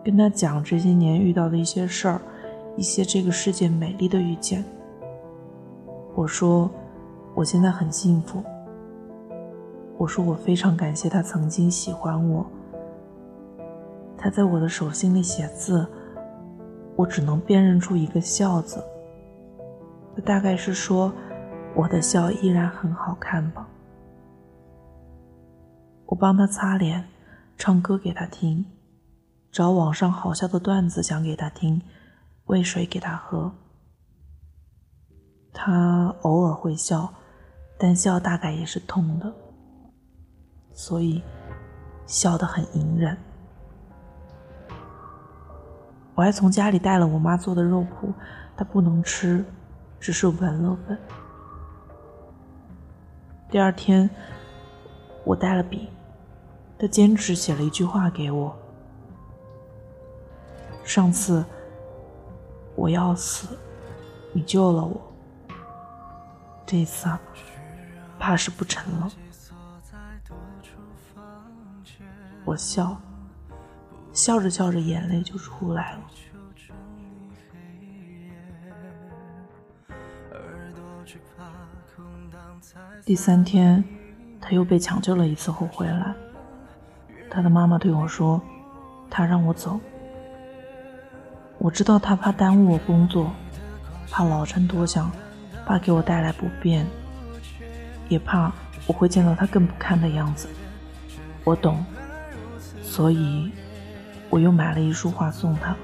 [0.03, 2.21] 跟他讲这些年遇到的一些事儿，
[2.75, 4.63] 一些这个世界美丽的遇见。
[6.15, 6.69] 我说，
[7.35, 8.43] 我现在很幸福。
[10.01, 12.43] 我说，我非常感谢他曾经喜欢我。
[14.17, 15.87] 他在我的手心里写字，
[16.95, 18.83] 我只能辨认出一个“笑”字。
[20.15, 21.13] 他大概是说，
[21.75, 23.67] 我的笑依然很好看吧。
[26.07, 27.07] 我帮他擦脸，
[27.55, 28.65] 唱歌给他听，
[29.51, 31.79] 找网上好笑的段子讲给他听，
[32.45, 33.51] 喂水给他喝。
[35.53, 37.13] 他偶尔会笑，
[37.77, 39.31] 但笑大概也是痛的，
[40.73, 41.21] 所以
[42.05, 43.17] 笑得很隐忍。
[46.13, 48.13] 我还从家里带了我妈做的肉脯，
[48.55, 49.43] 她不能吃，
[49.99, 50.99] 只是闻了闻。
[53.49, 54.09] 第二天，
[55.23, 55.89] 我带了笔，
[56.77, 58.55] 她坚持写了一句话给我：
[60.83, 61.43] 上次
[62.75, 63.57] 我要死，
[64.33, 65.01] 你救了我，
[66.65, 67.19] 这次啊，
[68.19, 69.11] 怕是不成了。
[72.51, 72.99] 我笑。
[74.11, 75.99] 笑着笑着，眼泪就出来了。
[83.05, 83.81] 第三天，
[84.41, 86.13] 他又被抢救了一次后回来。
[87.29, 88.41] 他的妈妈对我说
[89.09, 89.79] ：“他让我走。”
[91.57, 93.31] 我知道他怕耽误我工作，
[94.09, 95.09] 怕老陈多想，
[95.65, 96.85] 怕给我带来不便，
[98.09, 98.51] 也怕
[98.87, 100.49] 我会见到他更不堪的样子。
[101.45, 101.83] 我懂，
[102.91, 103.49] 所以。
[104.33, 105.75] 我又买了一束花送他，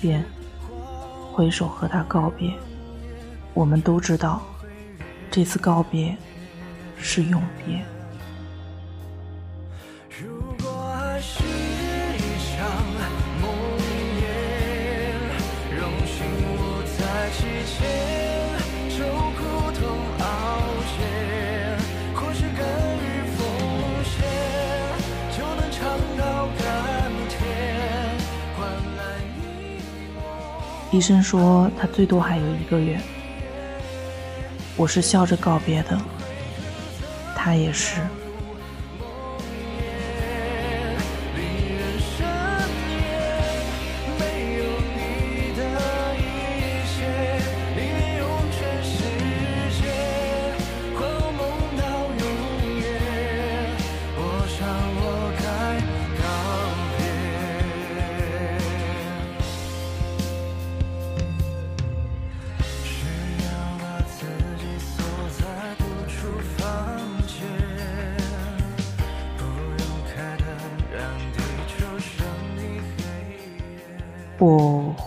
[0.00, 0.24] 便
[1.32, 2.52] 挥手和他告别。
[3.54, 4.42] 我们都知道，
[5.30, 6.16] 这次告别
[6.96, 7.84] 是永别。
[30.90, 32.98] 医生说他最多还有一个月。
[34.76, 36.00] 我是笑着告别的，
[37.34, 38.00] 他也是。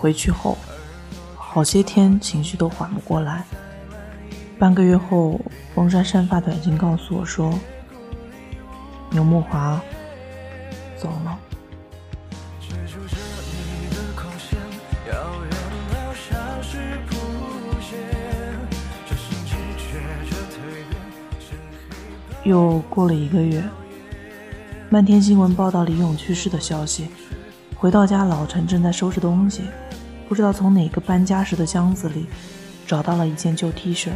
[0.01, 0.57] 回去后，
[1.35, 3.45] 好些天情绪都缓不过来。
[4.57, 5.39] 半个月后，
[5.75, 7.53] 风山山发短信告诉我说
[9.13, 9.79] ：“牛木华
[10.97, 11.37] 走了。”
[22.43, 23.63] 又过了一个月，
[24.89, 27.09] 漫天新闻报道李勇去世的消息。
[27.75, 29.63] 回到家，老陈正在收拾东西，
[30.31, 32.25] 不知道从哪个搬家时的箱子里
[32.87, 34.11] 找到了一件旧 T 恤。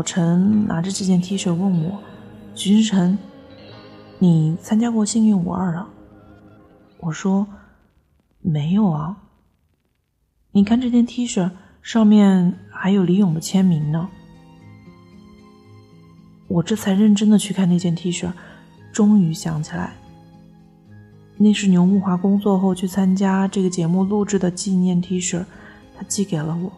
[0.00, 2.00] 老陈拿着这件 T 恤问我
[2.56, 3.18] ：“徐志成，
[4.18, 5.90] 你参加过幸运五二啊？”
[7.00, 7.46] 我说
[8.40, 9.14] ：“没有啊。”
[10.52, 11.50] 你看这件 T 恤
[11.82, 14.08] 上面还有李勇的签名呢。
[16.48, 18.32] 我这才认真的去看那件 T 恤，
[18.94, 19.92] 终于想起来，
[21.36, 25.44] 那是牛木华工作后去参加这个节目录制的纪念 T 恤，
[25.94, 26.72] 他寄给了我。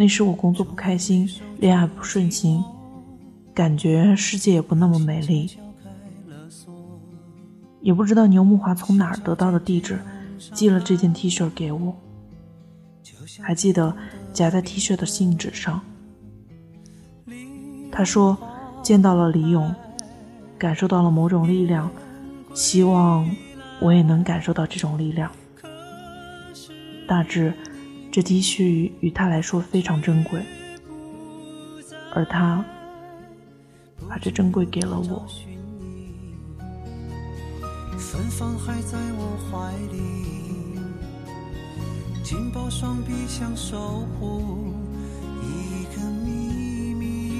[0.00, 1.28] 那时我工作不开心，
[1.58, 2.62] 恋爱不顺心，
[3.52, 5.50] 感觉世界也不那么美丽，
[7.80, 9.98] 也不知道牛木华从哪儿得到的地址，
[10.54, 11.96] 寄了这件 T 恤给我。
[13.40, 13.92] 还记得
[14.32, 15.80] 夹在 T 恤的信纸上，
[17.90, 18.38] 他说
[18.84, 19.74] 见到了李勇，
[20.56, 21.90] 感受到了某种力量，
[22.54, 23.28] 希望
[23.80, 25.28] 我也能感受到这种力量。
[27.08, 27.52] 大致。
[28.18, 30.42] 这 T 恤与他来说非常珍贵，
[32.12, 32.64] 而他
[34.08, 35.24] 把这珍贵给了我。
[37.96, 40.80] 芬芳还在我怀里，
[42.24, 44.74] 紧抱双臂想守护
[45.40, 47.30] 一个秘密，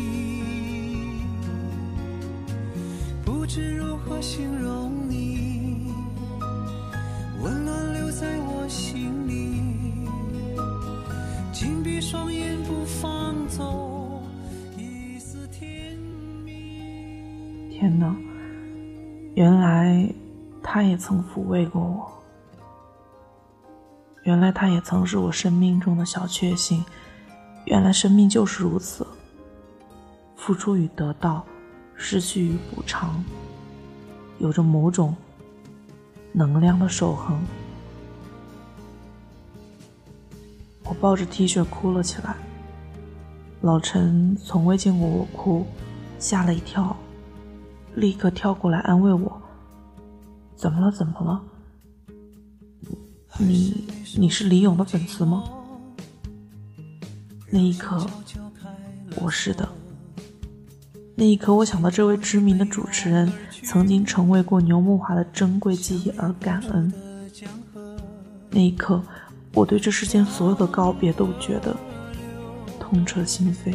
[3.24, 5.28] 不知如何形容你，
[20.79, 22.09] 他也曾抚慰过我，
[24.22, 26.85] 原来他也曾是我生命中的小确幸，
[27.64, 29.05] 原来生命就是如此，
[30.37, 31.45] 付出与得到，
[31.97, 33.24] 失去与补偿，
[34.39, 35.16] 有着某种
[36.33, 37.37] 能量的守恒。
[40.85, 42.37] 我抱着 T 恤哭了起来。
[43.62, 45.66] 老陈从未见过我哭，
[46.20, 46.97] 吓了一跳，
[47.97, 49.43] 立刻跳过来安慰我
[50.59, 50.90] ：“怎么了？
[50.90, 51.40] 怎么了？
[53.38, 53.86] 你
[54.16, 55.44] 你是李咏的粉丝吗？”
[57.50, 58.04] 那一刻，
[59.16, 59.66] 我是的。
[61.14, 63.32] 那一刻，我想到这位知名的主持人
[63.62, 66.92] 曾经成为过牛木华的珍贵记忆而感恩。
[68.50, 69.00] 那一刻。
[69.54, 71.74] 我对这世间所有的告别都觉得
[72.78, 73.74] 痛彻心扉。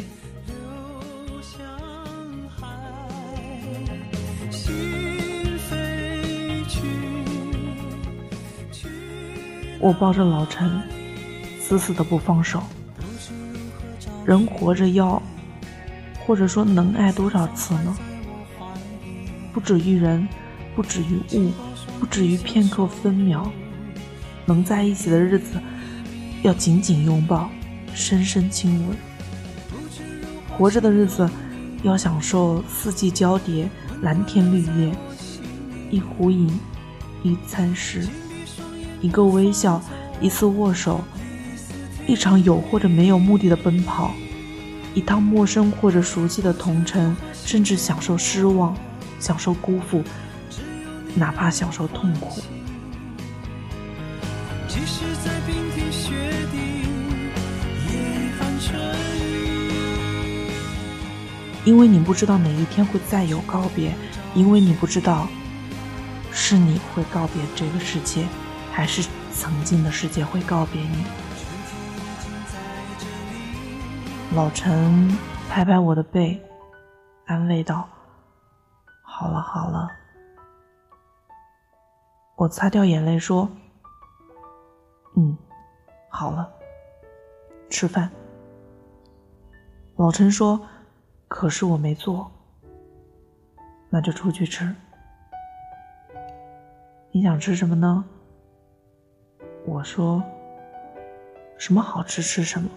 [9.83, 10.81] 我抱着老陈，
[11.59, 12.63] 死死的不放手。
[14.23, 15.21] 人活着要，
[16.25, 17.93] 或者说能爱多少次呢？
[19.51, 20.25] 不止于人，
[20.73, 21.51] 不止于物，
[21.99, 23.51] 不止于片刻分秒。
[24.45, 25.59] 能在一起的日子。
[26.43, 27.49] 要紧紧拥抱，
[27.93, 28.97] 深深亲吻。
[30.57, 31.29] 活着的日子，
[31.83, 33.69] 要享受四季交叠、
[34.01, 34.95] 蓝天绿叶。
[35.91, 36.49] 一壶饮，
[37.21, 38.07] 一餐食，
[39.03, 39.81] 一个微笑，
[40.21, 41.03] 一次握手，
[42.07, 44.13] 一场有或者没有目的的奔跑，
[44.93, 48.73] 一趟陌生或者熟悉的同城，甚至享受失望，
[49.19, 50.01] 享受辜负，
[51.15, 52.41] 哪怕享受痛苦。
[54.69, 56.13] 即使在冰天雪
[56.49, 56.57] 地
[57.91, 57.99] 也
[61.65, 63.93] 因为你不知道哪一天会再有告别，
[64.33, 65.27] 因为你不知道
[66.31, 68.25] 是你会告别这个世界，
[68.73, 71.05] 还是曾经的世界会告别你。
[74.35, 75.15] 老陈
[75.47, 76.41] 拍拍我的背，
[77.27, 77.87] 安慰道
[79.05, 79.87] ：“好了好了。”
[82.35, 83.47] 我擦掉眼泪说。
[85.15, 85.37] 嗯，
[86.09, 86.51] 好了，
[87.69, 88.09] 吃饭。
[89.97, 90.59] 老陈说
[91.29, 92.31] ：“可是我没做，
[93.91, 94.75] 那就出去吃。
[97.11, 98.03] 你想吃什么呢？”
[99.65, 100.21] 我说
[101.57, 102.69] ：“什么好吃吃什么。”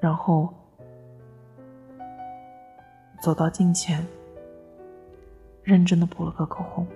[0.00, 0.48] 然后
[3.20, 4.06] 走到镜前，
[5.62, 6.86] 认真的补了个口红。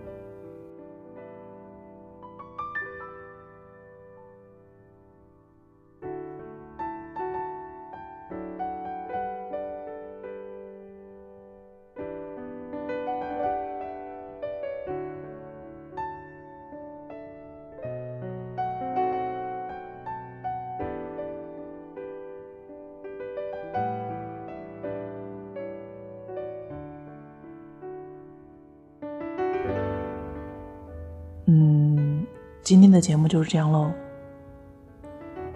[33.04, 33.92] 节目就是这样喽，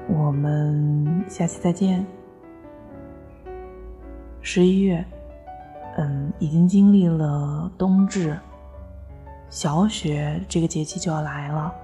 [0.06, 2.04] 我们下期再见。
[4.42, 5.02] 十一月，
[5.96, 8.38] 嗯，已经经历了冬至，
[9.48, 11.74] 小雪这个节气就要来了。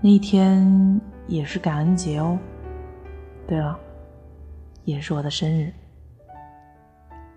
[0.00, 2.38] 那一天也是感恩节哦。
[3.44, 3.76] 对了，
[4.84, 5.72] 也是我的生日。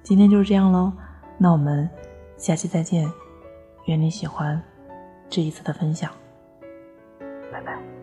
[0.04, 0.94] 今天就是这样喽，
[1.36, 1.90] 那我们
[2.38, 3.12] 下期再见。
[3.88, 4.62] 愿你喜欢
[5.28, 6.12] 这一次的分享，
[7.64, 8.01] 拜拜。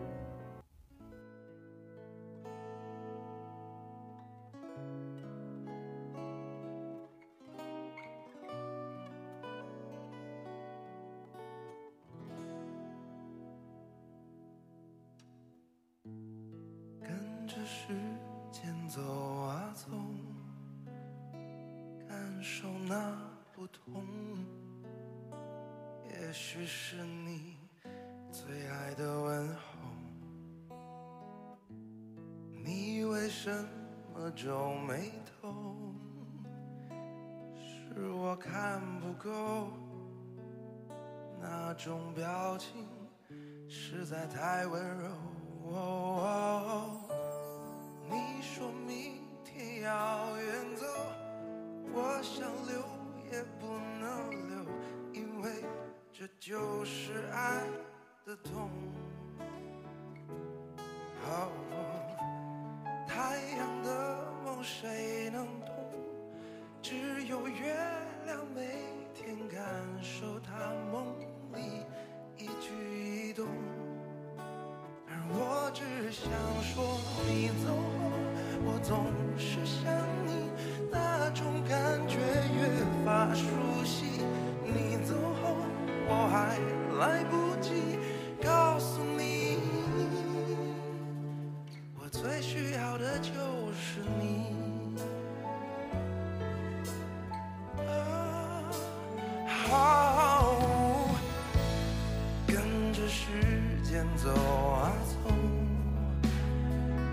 [103.99, 105.13] 间走啊走，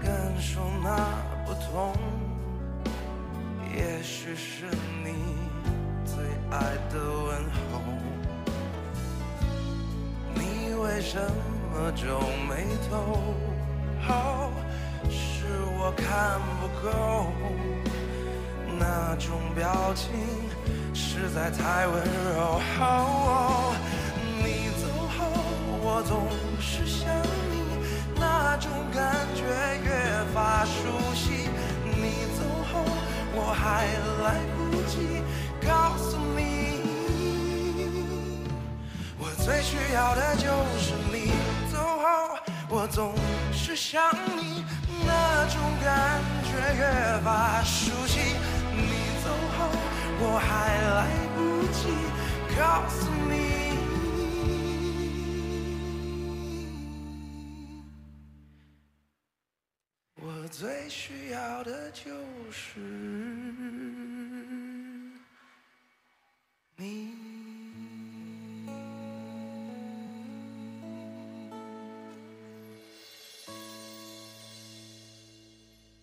[0.00, 0.08] 感
[0.40, 0.86] 受那
[1.44, 1.92] 不同。
[3.74, 4.66] 也许是
[5.04, 5.10] 你
[6.04, 6.14] 最
[6.48, 7.82] 爱的问候。
[10.32, 11.18] 你为什
[11.72, 13.18] 么皱眉头？
[15.10, 15.44] 是
[15.80, 17.32] 我看不够，
[18.78, 20.12] 那种表情
[20.94, 21.96] 实在太温
[22.36, 22.60] 柔。
[24.38, 24.86] 你走
[25.18, 25.18] 后，
[25.82, 26.28] 我总
[26.68, 27.08] 是想
[27.48, 27.62] 你，
[28.18, 29.44] 那种感觉
[29.84, 29.88] 越
[30.34, 31.48] 发熟悉。
[31.84, 32.42] 你走
[32.72, 32.84] 后，
[33.36, 33.86] 我还
[34.24, 35.22] 来不及
[35.64, 36.82] 告诉你，
[39.16, 40.48] 我最需要的就
[40.80, 41.30] 是你。
[41.72, 42.36] 走后，
[42.68, 43.14] 我总
[43.52, 44.64] 是想你，
[45.06, 46.82] 那种感觉越
[47.22, 48.18] 发熟悉。
[48.74, 48.90] 你
[49.22, 49.70] 走后，
[50.18, 51.06] 我还来
[51.36, 51.94] 不及
[52.58, 53.55] 告诉你。
[62.04, 62.12] 就
[62.50, 63.15] 是。